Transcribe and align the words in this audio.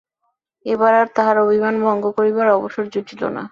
এবার 0.65 0.91
আর 0.93 1.07
তাহার 1.15 1.37
অভিমান 1.37 1.75
ভঙ্গ 1.85 2.03
করিবার 2.17 2.47
অবসর 2.57 2.83
জুটিল 2.93 3.21
না। 3.35 3.43